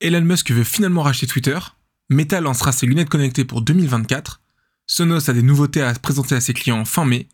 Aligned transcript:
Elon 0.00 0.20
Musk 0.20 0.52
veut 0.52 0.64
finalement 0.64 1.02
racheter 1.02 1.26
Twitter, 1.26 1.58
Meta 2.08 2.40
lancera 2.40 2.70
ses 2.70 2.86
lunettes 2.86 3.08
connectées 3.08 3.44
pour 3.44 3.62
2024, 3.62 4.40
Sonos 4.86 5.28
a 5.28 5.32
des 5.32 5.42
nouveautés 5.42 5.82
à 5.82 5.92
présenter 5.94 6.36
à 6.36 6.40
ses 6.40 6.54
clients 6.54 6.84
fin 6.84 7.04
mai, 7.04 7.28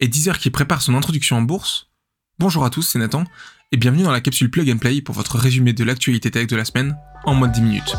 et 0.00 0.08
Deezer 0.08 0.38
qui 0.38 0.48
prépare 0.48 0.80
son 0.80 0.94
introduction 0.94 1.36
en 1.36 1.42
bourse. 1.42 1.90
Bonjour 2.38 2.64
à 2.64 2.70
tous, 2.70 2.82
c'est 2.82 2.98
Nathan, 2.98 3.24
et 3.70 3.76
bienvenue 3.76 4.02
dans 4.02 4.12
la 4.12 4.22
capsule 4.22 4.50
Plug 4.50 4.70
and 4.70 4.78
Play 4.78 5.02
pour 5.02 5.14
votre 5.14 5.36
résumé 5.36 5.74
de 5.74 5.84
l'actualité 5.84 6.30
tech 6.30 6.46
de 6.46 6.56
la 6.56 6.64
semaine 6.64 6.96
en 7.24 7.34
moins 7.34 7.48
de 7.48 7.54
10 7.54 7.60
minutes. 7.60 7.96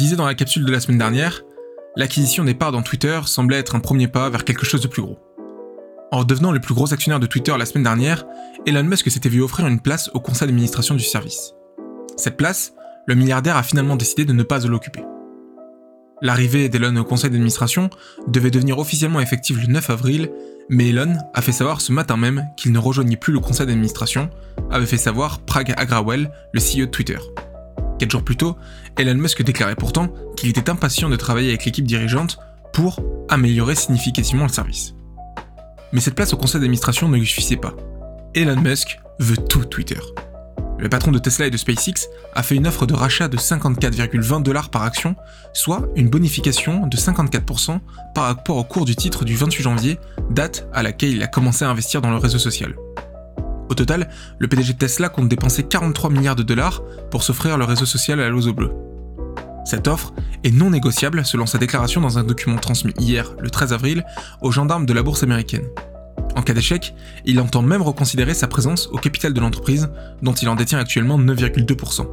Disait 0.00 0.16
dans 0.16 0.24
la 0.24 0.34
capsule 0.34 0.64
de 0.64 0.72
la 0.72 0.80
semaine 0.80 0.96
dernière, 0.96 1.42
l'acquisition 1.94 2.42
des 2.42 2.54
parts 2.54 2.72
dans 2.72 2.80
Twitter 2.80 3.20
semblait 3.26 3.58
être 3.58 3.76
un 3.76 3.80
premier 3.80 4.08
pas 4.08 4.30
vers 4.30 4.46
quelque 4.46 4.64
chose 4.64 4.80
de 4.80 4.88
plus 4.88 5.02
gros. 5.02 5.18
En 6.10 6.24
devenant 6.24 6.52
le 6.52 6.58
plus 6.58 6.72
gros 6.72 6.94
actionnaire 6.94 7.20
de 7.20 7.26
Twitter 7.26 7.54
la 7.58 7.66
semaine 7.66 7.84
dernière, 7.84 8.24
Elon 8.64 8.82
Musk 8.82 9.10
s'était 9.10 9.28
vu 9.28 9.42
offrir 9.42 9.66
une 9.66 9.78
place 9.78 10.08
au 10.14 10.20
conseil 10.20 10.48
d'administration 10.48 10.94
du 10.94 11.04
service. 11.04 11.52
Cette 12.16 12.38
place, 12.38 12.72
le 13.06 13.14
milliardaire 13.14 13.58
a 13.58 13.62
finalement 13.62 13.94
décidé 13.94 14.24
de 14.24 14.32
ne 14.32 14.42
pas 14.42 14.60
l'occuper. 14.60 15.04
L'arrivée 16.22 16.70
d'Elon 16.70 16.96
au 16.96 17.04
conseil 17.04 17.28
d'administration 17.28 17.90
devait 18.26 18.50
devenir 18.50 18.78
officiellement 18.78 19.20
effective 19.20 19.60
le 19.60 19.66
9 19.66 19.90
avril, 19.90 20.30
mais 20.70 20.88
Elon 20.88 21.18
a 21.34 21.42
fait 21.42 21.52
savoir 21.52 21.82
ce 21.82 21.92
matin 21.92 22.16
même 22.16 22.46
qu'il 22.56 22.72
ne 22.72 22.78
rejoignait 22.78 23.18
plus 23.18 23.34
le 23.34 23.40
conseil 23.40 23.66
d'administration, 23.66 24.30
avait 24.70 24.86
fait 24.86 24.96
savoir 24.96 25.40
Prag 25.40 25.74
Agrawal, 25.76 26.32
le 26.54 26.60
CEO 26.60 26.86
de 26.86 26.90
Twitter. 26.90 27.18
Quatre 28.00 28.12
jours 28.12 28.24
plus 28.24 28.38
tôt, 28.38 28.56
Elon 28.96 29.14
Musk 29.14 29.42
déclarait 29.42 29.76
pourtant 29.76 30.08
qu'il 30.34 30.48
était 30.48 30.70
impatient 30.70 31.10
de 31.10 31.16
travailler 31.16 31.50
avec 31.50 31.66
l'équipe 31.66 31.86
dirigeante 31.86 32.38
pour 32.72 32.98
améliorer 33.28 33.74
significativement 33.74 34.44
le 34.44 34.50
service. 34.50 34.94
Mais 35.92 36.00
cette 36.00 36.14
place 36.14 36.32
au 36.32 36.38
conseil 36.38 36.62
d'administration 36.62 37.10
ne 37.10 37.18
lui 37.18 37.26
suffisait 37.26 37.58
pas. 37.58 37.74
Elon 38.34 38.58
Musk 38.58 38.98
veut 39.18 39.36
tout 39.36 39.66
Twitter. 39.66 40.00
Le 40.78 40.88
patron 40.88 41.12
de 41.12 41.18
Tesla 41.18 41.48
et 41.48 41.50
de 41.50 41.58
SpaceX 41.58 42.08
a 42.32 42.42
fait 42.42 42.54
une 42.54 42.66
offre 42.66 42.86
de 42.86 42.94
rachat 42.94 43.28
de 43.28 43.36
54,20 43.36 44.42
dollars 44.42 44.70
par 44.70 44.84
action, 44.84 45.14
soit 45.52 45.86
une 45.94 46.08
bonification 46.08 46.86
de 46.86 46.96
54% 46.96 47.80
par 48.14 48.24
rapport 48.24 48.56
au 48.56 48.64
cours 48.64 48.86
du 48.86 48.96
titre 48.96 49.26
du 49.26 49.36
28 49.36 49.62
janvier, 49.62 49.98
date 50.30 50.66
à 50.72 50.82
laquelle 50.82 51.10
il 51.10 51.22
a 51.22 51.26
commencé 51.26 51.66
à 51.66 51.68
investir 51.68 52.00
dans 52.00 52.10
le 52.10 52.16
réseau 52.16 52.38
social. 52.38 52.74
Au 53.70 53.74
total, 53.74 54.10
le 54.40 54.48
PDG 54.48 54.72
de 54.72 54.78
Tesla 54.78 55.08
compte 55.08 55.28
dépenser 55.28 55.62
43 55.62 56.10
milliards 56.10 56.34
de 56.34 56.42
dollars 56.42 56.82
pour 57.08 57.22
s'offrir 57.22 57.56
le 57.56 57.64
réseau 57.64 57.86
social 57.86 58.20
à 58.20 58.28
l'oiseau 58.28 58.52
bleu. 58.52 58.72
Cette 59.64 59.86
offre 59.86 60.12
est 60.42 60.50
non 60.50 60.70
négociable 60.70 61.24
selon 61.24 61.46
sa 61.46 61.58
déclaration 61.58 62.00
dans 62.00 62.18
un 62.18 62.24
document 62.24 62.56
transmis 62.56 62.92
hier, 62.98 63.32
le 63.38 63.48
13 63.48 63.72
avril, 63.72 64.04
aux 64.40 64.50
gendarmes 64.50 64.86
de 64.86 64.92
la 64.92 65.04
bourse 65.04 65.22
américaine. 65.22 65.66
En 66.34 66.42
cas 66.42 66.52
d'échec, 66.52 66.94
il 67.24 67.38
entend 67.38 67.62
même 67.62 67.80
reconsidérer 67.80 68.34
sa 68.34 68.48
présence 68.48 68.88
au 68.88 68.98
capital 68.98 69.32
de 69.32 69.40
l'entreprise, 69.40 69.88
dont 70.20 70.34
il 70.34 70.48
en 70.48 70.56
détient 70.56 70.80
actuellement 70.80 71.18
9,2%. 71.18 72.08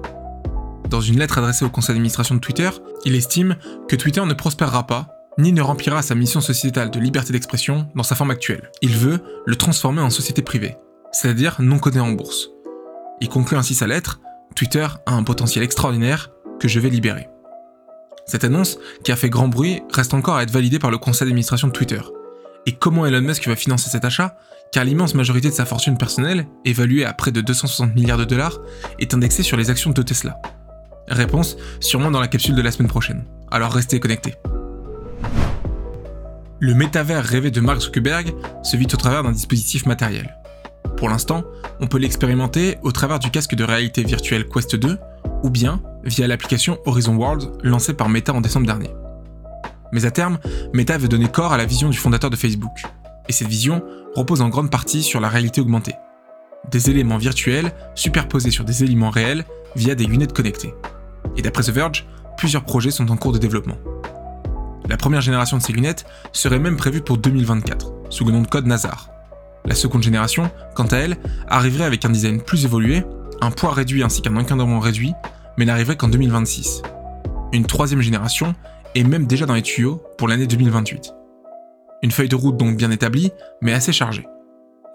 Dans 0.91 1.01
une 1.01 1.17
lettre 1.17 1.39
adressée 1.39 1.65
au 1.65 1.69
conseil 1.69 1.95
d'administration 1.95 2.35
de 2.35 2.39
Twitter, 2.39 2.69
il 3.03 3.15
estime 3.15 3.55
que 3.87 3.95
Twitter 3.95 4.23
ne 4.23 4.33
prospérera 4.33 4.85
pas, 4.85 5.07
ni 5.39 5.53
ne 5.53 5.61
remplira 5.63 6.03
sa 6.03 6.13
mission 6.13 6.39
sociétale 6.39 6.91
de 6.91 6.99
liberté 6.99 7.33
d'expression 7.33 7.89
dans 7.95 8.03
sa 8.03 8.13
forme 8.13 8.31
actuelle. 8.31 8.69
Il 8.83 8.95
veut 8.95 9.23
le 9.47 9.55
transformer 9.55 10.01
en 10.01 10.11
société 10.11 10.43
privée 10.43 10.77
c'est-à-dire 11.11 11.57
non 11.59 11.79
codé 11.79 11.99
en 11.99 12.11
bourse. 12.11 12.49
Il 13.21 13.29
conclut 13.29 13.57
ainsi 13.57 13.73
sa 13.73 13.87
lettre 13.87 14.19
Twitter 14.55 14.87
a 15.05 15.13
un 15.13 15.23
potentiel 15.23 15.63
extraordinaire 15.63 16.31
que 16.59 16.67
je 16.67 16.79
vais 16.79 16.89
libérer. 16.89 17.29
Cette 18.25 18.43
annonce, 18.43 18.79
qui 19.03 19.11
a 19.11 19.15
fait 19.15 19.29
grand 19.29 19.47
bruit, 19.47 19.81
reste 19.93 20.15
encore 20.15 20.35
à 20.35 20.43
être 20.43 20.51
validée 20.51 20.79
par 20.79 20.89
le 20.89 20.97
conseil 20.97 21.27
d'administration 21.27 21.67
de 21.67 21.73
Twitter. 21.73 22.01
Et 22.65 22.73
comment 22.73 23.05
Elon 23.05 23.21
Musk 23.21 23.47
va 23.47 23.55
financer 23.55 23.89
cet 23.89 24.03
achat 24.03 24.35
Car 24.71 24.83
l'immense 24.83 25.13
majorité 25.13 25.49
de 25.49 25.53
sa 25.53 25.65
fortune 25.65 25.97
personnelle, 25.97 26.47
évaluée 26.65 27.05
à 27.05 27.13
près 27.13 27.31
de 27.31 27.39
260 27.39 27.93
milliards 27.95 28.17
de 28.17 28.25
dollars, 28.25 28.59
est 28.99 29.13
indexée 29.13 29.43
sur 29.43 29.57
les 29.57 29.69
actions 29.69 29.91
de 29.91 30.01
Tesla. 30.01 30.41
Réponse 31.07 31.55
sûrement 31.79 32.09
dans 32.09 32.19
la 32.19 32.27
capsule 32.27 32.55
de 32.55 32.61
la 32.61 32.71
semaine 32.71 32.89
prochaine. 32.89 33.25
Alors 33.51 33.71
restez 33.71 33.99
connectés. 33.99 34.33
Le 36.59 36.73
métavers 36.73 37.23
rêvé 37.23 37.51
de 37.51 37.61
Mark 37.61 37.79
Zuckerberg 37.79 38.33
se 38.63 38.75
vit 38.75 38.87
au 38.91 38.97
travers 38.97 39.21
d'un 39.21 39.31
dispositif 39.31 39.85
matériel. 39.85 40.35
Pour 40.97 41.09
l'instant, 41.09 41.43
on 41.79 41.85
peut 41.85 41.99
l'expérimenter 41.99 42.77
au 42.81 42.91
travers 42.91 43.19
du 43.19 43.29
casque 43.29 43.53
de 43.53 43.63
réalité 43.63 44.03
virtuelle 44.03 44.47
Quest 44.49 44.75
2 44.75 44.97
ou 45.43 45.49
bien 45.51 45.79
via 46.03 46.27
l'application 46.27 46.79
Horizon 46.85 47.15
World 47.15 47.51
lancée 47.61 47.93
par 47.93 48.09
Meta 48.09 48.33
en 48.33 48.41
décembre 48.41 48.65
dernier. 48.65 48.89
Mais 49.91 50.05
à 50.05 50.11
terme, 50.11 50.39
Meta 50.73 50.97
veut 50.97 51.07
donner 51.07 51.27
corps 51.27 51.53
à 51.53 51.57
la 51.57 51.65
vision 51.65 51.89
du 51.89 51.97
fondateur 51.97 52.31
de 52.31 52.35
Facebook. 52.35 52.81
Et 53.29 53.31
cette 53.31 53.47
vision 53.47 53.83
repose 54.15 54.41
en 54.41 54.49
grande 54.49 54.71
partie 54.71 55.03
sur 55.03 55.19
la 55.19 55.29
réalité 55.29 55.61
augmentée. 55.61 55.93
Des 56.71 56.89
éléments 56.89 57.17
virtuels 57.17 57.71
superposés 57.93 58.51
sur 58.51 58.63
des 58.65 58.83
éléments 58.83 59.11
réels 59.11 59.45
via 59.75 59.93
des 59.93 60.05
lunettes 60.05 60.33
connectées. 60.33 60.73
Et 61.35 61.43
d'après 61.43 61.63
The 61.63 61.69
Verge, 61.69 62.07
plusieurs 62.37 62.63
projets 62.63 62.91
sont 62.91 63.09
en 63.11 63.17
cours 63.17 63.33
de 63.33 63.37
développement. 63.37 63.77
La 64.89 64.97
première 64.97 65.21
génération 65.21 65.57
de 65.57 65.61
ces 65.61 65.73
lunettes 65.73 66.05
serait 66.31 66.59
même 66.59 66.77
prévue 66.77 67.01
pour 67.01 67.17
2024, 67.17 67.91
sous 68.09 68.25
le 68.25 68.31
nom 68.31 68.41
de 68.41 68.47
code 68.47 68.65
Nazar. 68.65 69.11
La 69.67 69.75
seconde 69.75 70.01
génération, 70.01 70.49
quant 70.75 70.85
à 70.85 70.97
elle, 70.97 71.17
arriverait 71.47 71.83
avec 71.83 72.05
un 72.05 72.09
design 72.09 72.41
plus 72.41 72.63
évolué, 72.63 73.03
un 73.41 73.51
poids 73.51 73.73
réduit 73.73 74.01
ainsi 74.01 74.21
qu'un 74.21 74.35
encadrement 74.37 74.79
réduit, 74.79 75.13
mais 75.57 75.65
n'arriverait 75.65 75.97
qu'en 75.97 76.07
2026. 76.07 76.81
Une 77.51 77.65
troisième 77.65 78.01
génération 78.01 78.55
est 78.95 79.03
même 79.03 79.27
déjà 79.27 79.45
dans 79.45 79.53
les 79.53 79.61
tuyaux 79.61 80.01
pour 80.17 80.29
l'année 80.29 80.47
2028. 80.47 81.13
Une 82.01 82.11
feuille 82.11 82.29
de 82.29 82.35
route 82.35 82.55
donc 82.55 82.77
bien 82.77 82.91
établie, 82.91 83.31
mais 83.61 83.73
assez 83.73 83.91
chargée. 83.91 84.25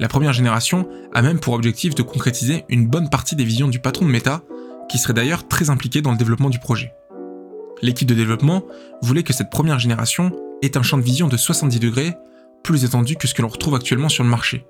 La 0.01 0.09
première 0.09 0.33
génération 0.33 0.89
a 1.13 1.21
même 1.21 1.39
pour 1.39 1.53
objectif 1.53 1.95
de 1.95 2.03
concrétiser 2.03 2.65
une 2.71 2.89
bonne 2.89 3.11
partie 3.11 3.37
des 3.37 3.45
visions 3.45 3.69
du 3.69 3.79
patron 3.79 4.07
de 4.07 4.11
Meta, 4.11 4.41
qui 4.89 4.99
serait 4.99 5.13
d'ailleurs 5.13 5.49
très 5.49 5.69
impliqué 5.69 6.01
dans 6.01 6.13
le 6.13 6.17
développement 6.17 6.51
du 6.51 6.59
projet. 6.59 6.95
L'équipe 7.83 8.09
de 8.09 8.15
développement 8.15 8.63
voulait 9.03 9.23
que 9.23 9.33
cette 9.33 9.51
première 9.51 9.79
génération 9.79 10.33
ait 10.63 10.77
un 10.77 10.83
champ 10.83 10.97
de 10.97 11.03
vision 11.03 11.29
de 11.29 11.37
70 11.37 11.79
degrés 11.79 12.15
plus 12.63 12.85
étendu 12.85 13.17
que 13.17 13.27
ce 13.27 13.35
que 13.35 13.43
l'on 13.43 13.49
retrouve 13.49 13.75
actuellement 13.75 14.09
sur 14.09 14.25
le 14.25 14.31
marché. 14.31 14.67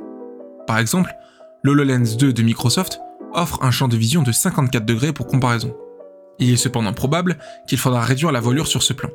Par 0.67 0.79
exemple, 0.79 1.15
l'HoloLens 1.63 2.17
2 2.17 2.33
de 2.33 2.43
Microsoft 2.43 3.01
offre 3.35 3.63
un 3.63 3.71
champ 3.71 3.89
de 3.89 3.97
vision 3.97 4.23
de 4.23 4.33
54 4.33 4.85
degrés 4.85 5.13
pour 5.13 5.27
comparaison. 5.27 5.75
Il 6.39 6.51
est 6.51 6.57
cependant 6.57 6.93
probable 6.93 7.39
qu'il 7.67 7.79
faudra 7.79 8.03
réduire 8.03 8.33
la 8.33 8.41
voilure 8.41 8.67
sur 8.67 8.83
ce 8.83 8.93
plan. 8.93 9.11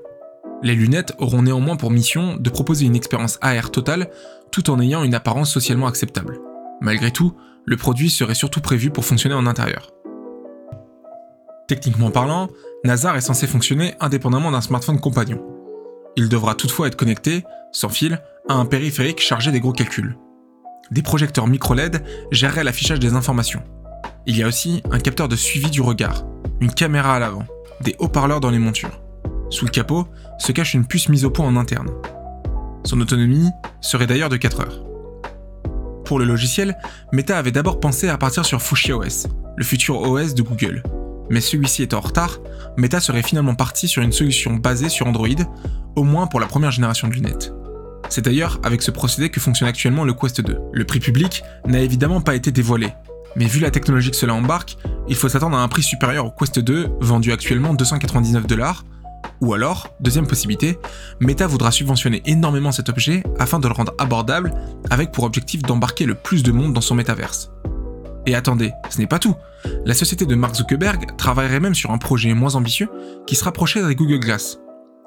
Les 0.63 0.75
lunettes 0.75 1.13
auront 1.19 1.43
néanmoins 1.43 1.75
pour 1.75 1.91
mission 1.91 2.35
de 2.35 2.49
proposer 2.49 2.85
une 2.85 2.95
expérience 2.95 3.38
AR 3.41 3.69
totale 3.69 4.09
tout 4.51 4.69
en 4.69 4.79
ayant 4.79 5.03
une 5.03 5.13
apparence 5.13 5.51
socialement 5.51 5.88
acceptable. 5.88 6.39
Malgré 6.81 7.11
tout, 7.11 7.35
le 7.65 7.77
produit 7.77 8.09
serait 8.09 8.33
surtout 8.33 8.61
prévu 8.61 8.89
pour 8.89 9.05
fonctionner 9.05 9.35
en 9.35 9.45
intérieur. 9.45 9.91
Techniquement 11.67 12.11
parlant, 12.11 12.47
Nazar 12.85 13.17
est 13.17 13.21
censé 13.21 13.45
fonctionner 13.45 13.95
indépendamment 13.99 14.51
d'un 14.51 14.61
smartphone 14.61 14.99
compagnon. 14.99 15.56
Il 16.17 16.29
devra 16.29 16.55
toutefois 16.55 16.88
être 16.88 16.95
connecté, 16.95 17.45
sans 17.72 17.89
fil, 17.89 18.19
à 18.50 18.55
un 18.55 18.66
périphérique 18.66 19.22
chargé 19.22 19.51
des 19.51 19.59
gros 19.59 19.72
calculs. 19.72 20.17
Des 20.89 21.03
projecteurs 21.03 21.45
micro-LED 21.45 22.03
géreraient 22.31 22.63
l'affichage 22.63 23.00
des 23.00 23.13
informations. 23.13 23.61
Il 24.25 24.35
y 24.35 24.41
a 24.41 24.47
aussi 24.47 24.81
un 24.89 25.00
capteur 25.00 25.27
de 25.27 25.35
suivi 25.35 25.69
du 25.69 25.79
regard, 25.79 26.25
une 26.59 26.73
caméra 26.73 27.16
à 27.16 27.19
l'avant, 27.19 27.45
des 27.81 27.95
haut-parleurs 28.00 28.39
dans 28.39 28.50
les 28.50 28.57
montures. 28.57 29.00
Sous 29.51 29.66
le 29.66 29.72
capot 29.72 30.07
se 30.39 30.51
cache 30.51 30.73
une 30.73 30.88
puce 30.88 31.07
mise 31.07 31.23
au 31.23 31.29
point 31.29 31.45
en 31.45 31.56
interne. 31.56 31.91
Son 32.83 33.00
autonomie 33.00 33.51
serait 33.79 34.07
d'ailleurs 34.07 34.29
de 34.29 34.38
4 34.38 34.61
heures. 34.61 34.83
Pour 36.03 36.17
le 36.17 36.25
logiciel, 36.25 36.79
Meta 37.11 37.38
avait 37.38 37.51
d'abord 37.51 37.79
pensé 37.79 38.09
à 38.09 38.17
partir 38.17 38.44
sur 38.44 38.59
Fuchsia 38.59 38.97
OS, 38.97 39.27
le 39.56 39.63
futur 39.63 40.01
OS 40.01 40.33
de 40.33 40.41
Google. 40.41 40.81
Mais 41.29 41.41
celui-ci 41.41 41.83
étant 41.83 41.97
en 41.97 42.01
retard, 42.01 42.39
Meta 42.77 43.00
serait 43.00 43.24
finalement 43.24 43.56
parti 43.56 43.88
sur 43.88 44.01
une 44.01 44.12
solution 44.12 44.56
basée 44.56 44.89
sur 44.89 45.07
Android, 45.07 45.27
au 45.95 46.03
moins 46.03 46.27
pour 46.27 46.39
la 46.39 46.47
première 46.47 46.71
génération 46.71 47.07
de 47.07 47.13
lunettes. 47.13 47.53
C'est 48.09 48.24
d'ailleurs 48.24 48.59
avec 48.63 48.81
ce 48.81 48.91
procédé 48.91 49.29
que 49.29 49.39
fonctionne 49.39 49.68
actuellement 49.68 50.06
le 50.06 50.13
Quest 50.13 50.41
2. 50.41 50.57
Le 50.71 50.85
prix 50.85 51.00
public 51.00 51.44
n'a 51.65 51.79
évidemment 51.79 52.21
pas 52.21 52.35
été 52.35 52.51
dévoilé, 52.51 52.89
mais 53.35 53.45
vu 53.45 53.59
la 53.59 53.71
technologie 53.71 54.12
que 54.12 54.18
cela 54.18 54.33
embarque, 54.33 54.77
il 55.09 55.15
faut 55.15 55.29
s'attendre 55.29 55.57
à 55.57 55.62
un 55.62 55.68
prix 55.68 55.83
supérieur 55.83 56.25
au 56.25 56.31
Quest 56.31 56.59
2, 56.59 56.88
vendu 57.01 57.31
actuellement 57.31 57.73
299 57.73 58.47
dollars, 58.47 58.83
ou 59.41 59.53
alors, 59.53 59.89
deuxième 60.00 60.25
possibilité, 60.25 60.80
Meta 61.19 61.45
voudra 61.45 61.71
subventionner 61.71 62.21
énormément 62.25 62.71
cet 62.71 62.89
objet 62.89 63.23
afin 63.38 63.59
de 63.59 63.68
le 63.68 63.73
rendre 63.73 63.94
abordable, 64.00 64.53
avec 64.89 65.12
pour 65.12 65.25
objectif 65.25 65.62
d'embarquer 65.62 66.06
le 66.06 66.15
plus 66.15 66.44
de 66.44 66.51
monde 66.51 66.73
dans 66.73 66.81
son 66.81 66.95
métaverse. 66.95 67.51
Et 68.27 68.35
attendez, 68.35 68.74
ce 68.89 69.00
n'est 69.00 69.07
pas 69.07 69.19
tout. 69.19 69.35
La 69.85 69.94
société 69.94 70.25
de 70.25 70.35
Mark 70.35 70.53
Zuckerberg 70.53 71.15
travaillerait 71.18 71.62
même 71.62 71.74
sur 71.74 71.91
un 71.91 71.97
projet 71.97 72.33
moins 72.33 72.56
ambitieux 72.56 72.89
qui 73.25 73.35
se 73.35 73.44
rapprochait 73.45 73.81
des 73.81 73.95
Google 73.95 74.19
Glass. 74.19 74.59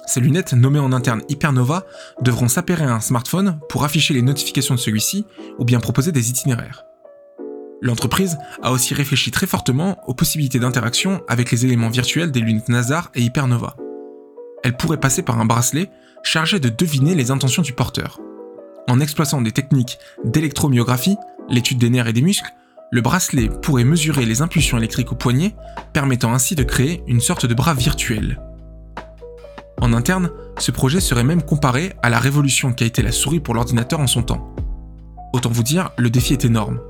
Ces 0.06 0.20
lunettes, 0.20 0.54
nommées 0.54 0.78
en 0.78 0.92
interne 0.92 1.20
Hypernova, 1.28 1.84
devront 2.22 2.48
s'appairer 2.48 2.84
à 2.84 2.94
un 2.94 3.00
smartphone 3.00 3.60
pour 3.68 3.84
afficher 3.84 4.14
les 4.14 4.22
notifications 4.22 4.74
de 4.74 4.80
celui-ci 4.80 5.26
ou 5.58 5.64
bien 5.64 5.80
proposer 5.80 6.12
des 6.12 6.30
itinéraires. 6.30 6.84
L'entreprise 7.82 8.38
a 8.62 8.72
aussi 8.72 8.94
réfléchi 8.94 9.30
très 9.30 9.46
fortement 9.46 9.98
aux 10.06 10.14
possibilités 10.14 10.58
d'interaction 10.58 11.20
avec 11.28 11.50
les 11.50 11.66
éléments 11.66 11.90
virtuels 11.90 12.32
des 12.32 12.40
lunettes 12.40 12.70
Nazar 12.70 13.10
et 13.14 13.20
Hypernova. 13.20 13.76
Elle 14.64 14.78
pourrait 14.78 15.00
passer 15.00 15.22
par 15.22 15.38
un 15.38 15.44
bracelet 15.44 15.90
chargé 16.22 16.58
de 16.58 16.70
deviner 16.70 17.14
les 17.14 17.30
intentions 17.30 17.62
du 17.62 17.74
porteur. 17.74 18.18
En 18.88 18.98
exploitant 18.98 19.42
des 19.42 19.52
techniques 19.52 19.98
d'électromyographie, 20.24 21.16
l'étude 21.50 21.78
des 21.78 21.90
nerfs 21.90 22.08
et 22.08 22.12
des 22.12 22.22
muscles, 22.22 22.52
le 22.90 23.00
bracelet 23.00 23.48
pourrait 23.48 23.84
mesurer 23.84 24.26
les 24.26 24.42
impulsions 24.42 24.76
électriques 24.76 25.12
au 25.12 25.14
poignet, 25.14 25.54
permettant 25.92 26.32
ainsi 26.32 26.54
de 26.54 26.64
créer 26.64 27.02
une 27.06 27.20
sorte 27.20 27.46
de 27.46 27.54
bras 27.54 27.74
virtuel. 27.74 28.40
En 29.80 29.92
interne, 29.92 30.30
ce 30.58 30.72
projet 30.72 31.00
serait 31.00 31.24
même 31.24 31.42
comparé 31.42 31.92
à 32.02 32.10
la 32.10 32.18
révolution 32.18 32.72
qui 32.72 32.84
a 32.84 32.86
été 32.86 33.02
la 33.02 33.12
souris 33.12 33.40
pour 33.40 33.54
l'ordinateur 33.54 34.00
en 34.00 34.06
son 34.06 34.22
temps. 34.22 34.54
Autant 35.32 35.50
vous 35.50 35.62
dire, 35.62 35.90
le 35.96 36.10
défi 36.10 36.32
est 36.32 36.44
énorme. 36.44 36.80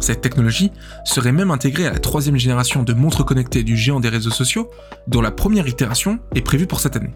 Cette 0.00 0.22
technologie 0.22 0.72
serait 1.04 1.30
même 1.32 1.50
intégrée 1.50 1.86
à 1.86 1.92
la 1.92 1.98
troisième 1.98 2.36
génération 2.36 2.82
de 2.82 2.92
montres 2.94 3.24
connectées 3.24 3.62
du 3.62 3.76
géant 3.76 4.00
des 4.00 4.08
réseaux 4.08 4.30
sociaux, 4.30 4.70
dont 5.06 5.20
la 5.20 5.30
première 5.30 5.68
itération 5.68 6.18
est 6.34 6.40
prévue 6.40 6.66
pour 6.66 6.80
cette 6.80 6.96
année. 6.96 7.14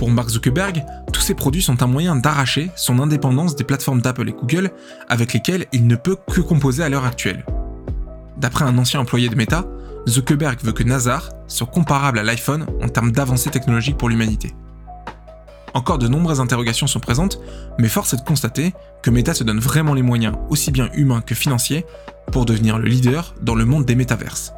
Pour 0.00 0.10
Mark 0.10 0.30
Zuckerberg, 0.30 0.82
tous 1.12 1.20
ces 1.20 1.34
produits 1.34 1.60
sont 1.60 1.82
un 1.82 1.86
moyen 1.86 2.16
d'arracher 2.16 2.70
son 2.74 3.00
indépendance 3.00 3.54
des 3.54 3.64
plateformes 3.64 4.00
d'Apple 4.00 4.30
et 4.30 4.32
Google 4.32 4.70
avec 5.10 5.34
lesquelles 5.34 5.66
il 5.74 5.86
ne 5.86 5.94
peut 5.94 6.16
que 6.32 6.40
composer 6.40 6.82
à 6.82 6.88
l'heure 6.88 7.04
actuelle. 7.04 7.44
D'après 8.38 8.64
un 8.64 8.78
ancien 8.78 9.00
employé 9.00 9.28
de 9.28 9.34
Meta, 9.34 9.66
Zuckerberg 10.08 10.58
veut 10.62 10.72
que 10.72 10.84
Nazar 10.84 11.28
soit 11.48 11.66
comparable 11.66 12.18
à 12.18 12.22
l'iPhone 12.22 12.64
en 12.82 12.88
termes 12.88 13.12
d'avancées 13.12 13.50
technologiques 13.50 13.98
pour 13.98 14.08
l'humanité. 14.08 14.54
Encore 15.74 15.98
de 15.98 16.08
nombreuses 16.08 16.40
interrogations 16.40 16.86
sont 16.86 17.00
présentes, 17.00 17.38
mais 17.78 17.88
force 17.88 18.14
est 18.14 18.16
de 18.16 18.22
constater 18.22 18.72
que 19.02 19.10
Meta 19.10 19.34
se 19.34 19.44
donne 19.44 19.60
vraiment 19.60 19.92
les 19.92 20.00
moyens, 20.00 20.34
aussi 20.48 20.70
bien 20.70 20.88
humains 20.94 21.20
que 21.20 21.34
financiers, 21.34 21.84
pour 22.32 22.46
devenir 22.46 22.78
le 22.78 22.88
leader 22.88 23.34
dans 23.42 23.54
le 23.54 23.66
monde 23.66 23.84
des 23.84 23.96
métaverses. 23.96 24.54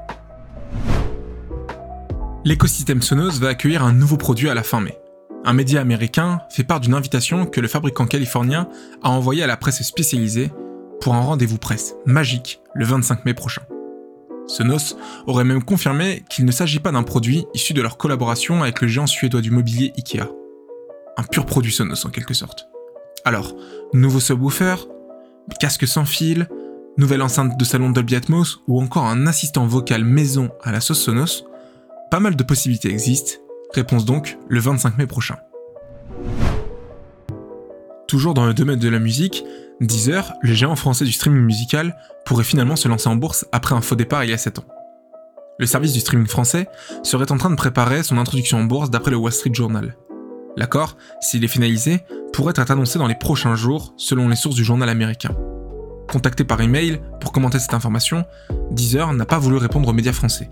L'écosystème 2.45 3.03
Sonos 3.03 3.41
va 3.41 3.49
accueillir 3.49 3.83
un 3.83 3.93
nouveau 3.93 4.17
produit 4.17 4.49
à 4.49 4.55
la 4.55 4.63
fin 4.63 4.81
mai. 4.81 5.02
Un 5.45 5.53
média 5.53 5.81
américain 5.81 6.41
fait 6.51 6.65
part 6.65 6.81
d'une 6.81 6.95
invitation 6.95 7.47
que 7.47 7.61
le 7.61 7.69
fabricant 7.69 8.07
californien 8.07 8.69
a 9.03 9.11
envoyée 9.11 9.43
à 9.43 9.47
la 9.47 9.57
presse 9.57 9.83
spécialisée 9.83 10.51
pour 11.01 11.15
un 11.15 11.21
rendez-vous 11.21 11.59
presse 11.59 11.95
magique 12.07 12.61
le 12.75 12.85
25 12.85 13.25
mai 13.25 13.35
prochain. 13.35 13.63
Sonos 14.47 14.97
aurait 15.27 15.45
même 15.45 15.63
confirmé 15.63 16.25
qu'il 16.29 16.45
ne 16.45 16.53
s'agit 16.53 16.81
pas 16.81 16.93
d'un 16.93 17.03
produit 17.03 17.47
issu 17.55 17.75
de 17.75 17.83
leur 17.83 17.97
collaboration 17.97 18.63
avec 18.63 18.81
le 18.81 18.89
géant 18.89 19.07
suédois 19.07 19.41
du 19.41 19.51
mobilier 19.51 19.93
IKEA 19.97 20.29
un 21.17 21.23
pur 21.23 21.47
produit 21.47 21.73
Sonos 21.73 22.07
en 22.07 22.11
quelque 22.11 22.35
sorte. 22.35 22.69
Alors, 23.25 23.55
nouveau 23.93 24.21
subwoofer, 24.21 24.77
casque 25.61 25.87
sans 25.87 26.05
fil, 26.05 26.49
nouvelle 26.97 27.23
enceinte 27.23 27.59
de 27.59 27.65
salon 27.65 27.91
Dolby 27.91 28.17
Atmos 28.17 28.61
ou 28.67 28.81
encore 28.81 29.07
un 29.07 29.27
assistant 29.27 29.67
vocal 29.67 30.05
maison 30.05 30.51
à 30.63 30.73
la 30.73 30.81
sauce 30.81 31.01
Sonos, 31.01 31.45
pas 32.11 32.21
mal 32.21 32.37
de 32.37 32.43
possibilités 32.43 32.91
existent. 32.91 33.42
Réponse 33.75 34.05
donc 34.05 34.39
le 34.49 34.61
25 34.61 34.99
mai 34.99 35.07
prochain. 35.07 35.37
Toujours 38.07 38.35
dans 38.35 38.45
le 38.45 38.53
domaine 38.53 38.79
de 38.79 38.89
la 38.89 38.99
musique, 38.99 39.45
Deezer, 39.81 40.35
le 40.43 40.53
géant 40.53 40.77
français 40.77 41.07
du 41.07 41.13
streaming 41.13 41.43
musical, 41.43 41.97
pourrait 42.27 42.45
finalement 42.45 42.77
se 42.77 42.87
lancer 42.87 43.09
en 43.09 43.17
bourse 43.17 43.47
après 43.51 43.75
un 43.75 43.81
faux 43.81 43.95
départ 43.95 44.25
il 44.25 44.31
y 44.31 44.35
a 44.35 44.39
7 44.39 44.59
ans. 44.59 44.65
Le 45.59 45.67
service 45.67 45.93
du 45.93 46.01
streaming 46.01 46.27
français 46.27 46.69
serait 47.03 47.33
en 47.33 47.39
train 47.39 47.51
de 47.51 47.57
préparer 47.57 48.03
son 48.03 48.19
introduction 48.19 48.59
en 48.59 48.65
bourse 48.65 48.91
d'après 48.91 49.11
le 49.11 49.17
Wall 49.17 49.33
Street 49.33 49.55
Journal. 49.55 49.97
L'accord, 50.57 50.99
s'il 51.21 51.43
est 51.43 51.49
finalisé, 51.49 52.01
pourrait 52.35 52.55
être 52.57 52.71
annoncé 52.71 52.99
dans 52.99 53.07
les 53.07 53.15
prochains 53.15 53.55
jours, 53.55 53.95
selon 53.97 54.29
les 54.29 54.37
sources 54.37 54.57
du 54.57 54.65
journal 54.65 54.89
américain. 54.91 55.35
Contacté 56.11 56.45
par 56.45 56.61
email 56.61 57.01
pour 57.21 57.33
commenter 57.33 57.59
cette 57.59 57.73
information, 57.73 58.27
Deezer 58.71 59.15
n'a 59.15 59.25
pas 59.25 59.39
voulu 59.39 59.57
répondre 59.57 59.89
aux 59.89 59.95
médias 59.95 60.13
français. 60.13 60.51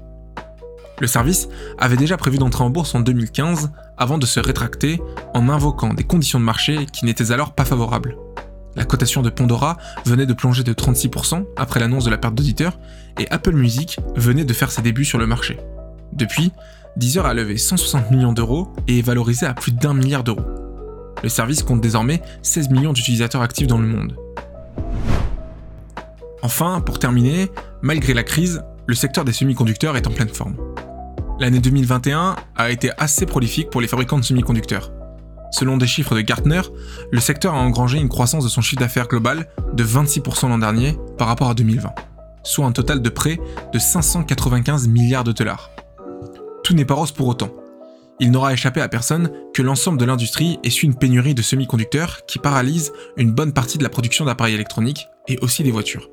Le 1.01 1.07
service 1.07 1.49
avait 1.79 1.97
déjà 1.97 2.17
prévu 2.19 2.39
d'entrer 2.39 2.63
en 2.63 2.71
bourse 2.71 2.95
en 2.95 3.01
2015 3.01 3.71
avant 3.97 4.19
de 4.19 4.27
se 4.27 4.39
rétracter 4.39 5.01
en 5.35 5.49
invoquant 5.49 5.95
des 5.95 6.05
conditions 6.05 6.39
de 6.39 6.45
marché 6.45 6.87
qui 6.93 7.07
n'étaient 7.07 7.33
alors 7.33 7.55
pas 7.55 7.65
favorables. 7.65 8.17
La 8.77 8.85
cotation 8.85 9.23
de 9.23 9.31
Pandora 9.31 9.79
venait 10.05 10.27
de 10.27 10.35
plonger 10.35 10.63
de 10.63 10.73
36% 10.73 11.45
après 11.57 11.81
l'annonce 11.81 12.05
de 12.05 12.11
la 12.11 12.19
perte 12.19 12.35
d'auditeurs 12.35 12.79
et 13.19 13.27
Apple 13.31 13.55
Music 13.55 13.99
venait 14.15 14.45
de 14.45 14.53
faire 14.53 14.71
ses 14.71 14.83
débuts 14.83 15.07
sur 15.07 15.19
le 15.19 15.27
marché. 15.27 15.59
Depuis, 16.13 16.53
Deezer 16.97 17.25
a 17.25 17.35
levé 17.35 17.57
160 17.57 18.11
millions 18.11 18.33
d'euros 18.33 18.73
et 18.87 18.99
est 18.99 19.03
valorisé 19.03 19.47
à 19.47 19.55
plus 19.55 19.73
d'un 19.73 19.95
milliard 19.95 20.23
d'euros. 20.23 20.45
Le 21.23 21.29
service 21.29 21.63
compte 21.63 21.81
désormais 21.81 22.23
16 22.43 22.71
millions 22.71 22.93
d'utilisateurs 22.93 23.43
actifs 23.43 23.67
dans 23.67 23.79
le 23.79 23.87
monde. 23.87 24.17
Enfin, 26.43 26.81
pour 26.81 26.99
terminer, 26.99 27.51
malgré 27.83 28.15
la 28.15 28.23
crise, 28.23 28.63
le 28.87 28.95
secteur 28.95 29.25
des 29.25 29.33
semi-conducteurs 29.33 29.97
est 29.97 30.07
en 30.07 30.11
pleine 30.11 30.29
forme. 30.29 30.57
L'année 31.41 31.59
2021 31.59 32.37
a 32.57 32.71
été 32.71 32.91
assez 32.99 33.27
prolifique 33.27 33.71
pour 33.71 33.81
les 33.81 33.89
fabricants 33.89 34.19
de 34.19 34.25
semi-conducteurs. 34.25 34.93
Selon 35.51 35.77
des 35.77 35.87
chiffres 35.87 36.15
de 36.15 36.21
Gartner, 36.21 36.61
le 37.11 37.21
secteur 37.21 37.55
a 37.55 37.59
engrangé 37.59 37.99
une 37.99 38.09
croissance 38.09 38.45
de 38.45 38.49
son 38.49 38.61
chiffre 38.61 38.81
d'affaires 38.81 39.09
global 39.09 39.49
de 39.73 39.85
26% 39.85 40.49
l'an 40.49 40.59
dernier 40.59 40.97
par 41.19 41.27
rapport 41.27 41.51
à 41.51 41.55
2020, 41.55 41.93
soit 42.45 42.67
un 42.67 42.73
total 42.73 43.03
de 43.03 43.09
près 43.09 43.41
de 43.73 43.79
595 43.79 44.87
milliards 44.87 45.25
de 45.25 45.33
dollars 45.33 45.71
tout 46.71 46.77
n'est 46.77 46.85
pas 46.85 46.95
rose 46.95 47.11
pour 47.11 47.27
autant. 47.27 47.51
Il 48.21 48.31
n'aura 48.31 48.53
échappé 48.53 48.81
à 48.81 48.89
personne 48.89 49.33
que 49.53 49.61
l'ensemble 49.61 49.99
de 49.99 50.05
l'industrie 50.05 50.61
essuie 50.63 50.87
une 50.87 50.95
pénurie 50.95 51.35
de 51.35 51.43
semi-conducteurs 51.43 52.25
qui 52.27 52.39
paralyse 52.39 52.93
une 53.17 53.33
bonne 53.33 53.53
partie 53.53 53.77
de 53.77 53.83
la 53.83 53.89
production 53.89 54.25
d'appareils 54.25 54.55
électroniques 54.55 55.09
et 55.27 55.37
aussi 55.41 55.65
des 55.65 55.73
voitures. 55.73 56.09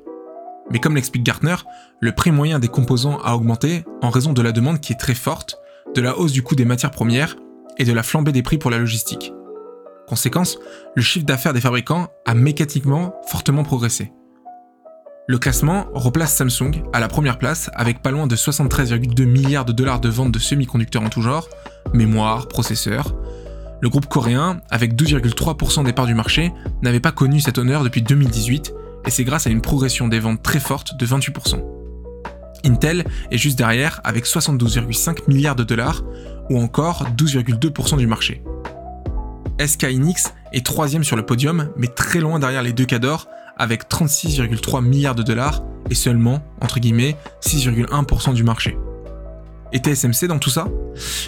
Mais 0.70 0.78
comme 0.78 0.96
l'explique 0.96 1.22
Gartner, 1.22 1.56
le 2.00 2.12
prix 2.12 2.30
moyen 2.30 2.58
des 2.58 2.68
composants 2.68 3.18
a 3.24 3.34
augmenté 3.34 3.84
en 4.02 4.10
raison 4.10 4.32
de 4.32 4.42
la 4.42 4.52
demande 4.52 4.80
qui 4.80 4.92
est 4.92 4.96
très 4.96 5.14
forte, 5.14 5.58
de 5.94 6.00
la 6.00 6.18
hausse 6.18 6.32
du 6.32 6.42
coût 6.42 6.54
des 6.54 6.64
matières 6.64 6.90
premières 6.90 7.36
et 7.78 7.84
de 7.84 7.92
la 7.92 8.02
flambée 8.02 8.32
des 8.32 8.42
prix 8.42 8.58
pour 8.58 8.70
la 8.70 8.78
logistique. 8.78 9.32
Conséquence, 10.06 10.58
le 10.94 11.02
chiffre 11.02 11.26
d'affaires 11.26 11.52
des 11.52 11.60
fabricants 11.60 12.08
a 12.26 12.34
mécaniquement 12.34 13.14
fortement 13.26 13.62
progressé. 13.62 14.12
Le 15.26 15.38
classement 15.38 15.86
replace 15.92 16.34
Samsung 16.34 16.82
à 16.94 17.00
la 17.00 17.08
première 17.08 17.38
place 17.38 17.70
avec 17.74 18.00
pas 18.00 18.10
loin 18.10 18.26
de 18.26 18.34
73,2 18.34 19.26
milliards 19.26 19.66
de 19.66 19.72
dollars 19.72 20.00
de 20.00 20.08
ventes 20.08 20.32
de 20.32 20.38
semi-conducteurs 20.38 21.02
en 21.02 21.10
tout 21.10 21.20
genre, 21.20 21.48
mémoire, 21.92 22.48
processeurs. 22.48 23.14
Le 23.82 23.90
groupe 23.90 24.06
coréen, 24.06 24.62
avec 24.70 24.94
12,3% 24.94 25.84
des 25.84 25.92
parts 25.92 26.06
du 26.06 26.14
marché, 26.14 26.50
n'avait 26.80 27.00
pas 27.00 27.12
connu 27.12 27.40
cet 27.40 27.58
honneur 27.58 27.84
depuis 27.84 28.00
2018, 28.00 28.72
et 29.08 29.10
c'est 29.10 29.24
grâce 29.24 29.46
à 29.46 29.50
une 29.50 29.62
progression 29.62 30.06
des 30.06 30.20
ventes 30.20 30.42
très 30.42 30.60
forte 30.60 30.98
de 30.98 31.06
28%. 31.06 31.64
Intel 32.62 33.06
est 33.30 33.38
juste 33.38 33.56
derrière 33.56 34.02
avec 34.04 34.26
72,5 34.26 35.20
milliards 35.28 35.56
de 35.56 35.64
dollars, 35.64 36.04
ou 36.50 36.60
encore 36.60 37.06
12,2% 37.16 37.96
du 37.96 38.06
marché. 38.06 38.42
SK 39.64 39.84
Hynix 39.84 40.34
est 40.52 40.64
troisième 40.64 41.04
sur 41.04 41.16
le 41.16 41.24
podium, 41.24 41.70
mais 41.78 41.86
très 41.86 42.20
loin 42.20 42.38
derrière 42.38 42.62
les 42.62 42.74
deux 42.74 42.84
cadors, 42.84 43.28
avec 43.56 43.88
36,3 43.88 44.84
milliards 44.84 45.14
de 45.14 45.22
dollars 45.22 45.62
et 45.88 45.94
seulement, 45.94 46.42
entre 46.60 46.78
guillemets, 46.78 47.16
6,1% 47.40 48.34
du 48.34 48.44
marché. 48.44 48.76
Et 49.72 49.78
TSMC 49.78 50.26
dans 50.28 50.38
tout 50.38 50.50
ça 50.50 50.68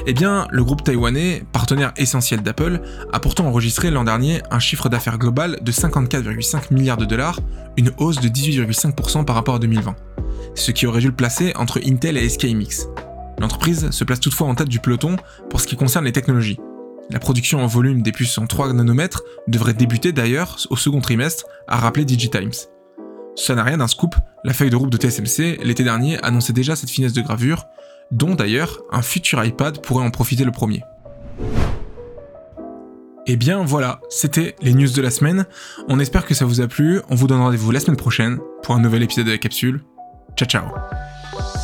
Eh 0.07 0.13
bien, 0.13 0.47
le 0.51 0.65
groupe 0.65 0.83
taïwanais, 0.83 1.43
partenaire 1.53 1.93
essentiel 1.97 2.43
d'Apple, 2.43 2.81
a 3.13 3.21
pourtant 3.21 3.47
enregistré 3.47 3.91
l'an 3.91 4.05
dernier 4.05 4.43
un 4.51 4.59
chiffre 4.59 4.89
d'affaires 4.89 5.19
global 5.19 5.59
de 5.61 5.73
54,5 5.73 6.73
milliards 6.73 6.97
de 6.97 7.05
dollars, 7.05 7.41
une 7.77 7.91
hausse 7.99 8.21
de 8.21 8.29
18,5% 8.29 9.25
par 9.25 9.37
rapport 9.37 9.57
à 9.57 9.59
2020, 9.59 9.95
ce 10.55 10.71
qui 10.71 10.87
aurait 10.87 11.01
dû 11.01 11.09
le 11.09 11.15
placer 11.15 11.53
entre 11.57 11.81
Intel 11.85 12.17
et 12.17 12.29
SK 12.29 12.47
L'entreprise 13.39 13.91
se 13.91 14.05
place 14.05 14.21
toutefois 14.21 14.49
en 14.49 14.55
tête 14.55 14.69
du 14.69 14.81
peloton 14.81 15.17
pour 15.49 15.61
ce 15.61 15.67
qui 15.67 15.77
concerne 15.77 16.05
les 16.05 16.13
technologies. 16.13 16.59
La 17.11 17.19
production 17.19 17.63
en 17.63 17.67
volume 17.67 18.03
des 18.03 18.13
puces 18.13 18.39
en 18.39 18.47
3 18.47 18.73
nanomètres 18.73 19.23
devrait 19.49 19.75
débuter 19.75 20.13
d'ailleurs 20.13 20.59
au 20.71 20.77
second 20.77 21.01
trimestre, 21.01 21.45
a 21.67 21.77
rappelé 21.77 22.05
DigiTimes. 22.05 22.53
Ça 23.35 23.55
n'a 23.55 23.65
rien 23.65 23.79
d'un 23.79 23.89
scoop, 23.89 24.15
la 24.45 24.53
feuille 24.53 24.71
de 24.71 24.77
route 24.77 24.93
de 24.93 24.97
TSMC 24.97 25.61
l'été 25.65 25.83
dernier 25.83 26.23
annonçait 26.23 26.53
déjà 26.53 26.77
cette 26.77 26.91
finesse 26.91 27.13
de 27.13 27.23
gravure, 27.23 27.67
dont 28.11 28.35
d'ailleurs 28.35 28.81
un 28.91 29.03
futur 29.03 29.45
iPad 29.45 29.81
pourrait 29.81 30.05
en 30.05 30.11
profiter 30.11 30.45
le 30.45 30.53
premier. 30.53 30.83
Et 33.27 33.35
eh 33.35 33.37
bien 33.37 33.63
voilà, 33.63 34.01
c'était 34.09 34.57
les 34.61 34.75
news 34.75 34.89
de 34.89 35.03
la 35.03 35.11
semaine. 35.11 35.47
On 35.89 36.01
espère 36.01 36.25
que 36.25 36.35
ça 36.35 36.45
vous 36.45 36.61
a 36.61 36.67
plu. 36.67 37.01
On 37.11 37.15
vous 37.15 37.29
donne 37.29 37.41
rendez-vous 37.41 37.71
la 37.71 37.79
semaine 37.79 37.97
prochaine 37.97 38.39
pour 38.63 38.75
un 38.75 38.81
nouvel 38.81 39.03
épisode 39.03 39.27
de 39.27 39.31
la 39.31 39.39
capsule. 39.39 39.83
Ciao 40.37 40.49
ciao 40.49 41.60